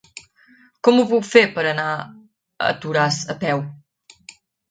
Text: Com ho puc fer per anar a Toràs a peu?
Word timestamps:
Com 0.87 0.95
ho 1.01 1.03
puc 1.11 1.27
fer 1.33 1.43
per 1.57 1.65
anar 1.73 1.85
a 1.99 2.71
Toràs 2.85 3.19
a 3.35 3.39
peu? 3.47 3.65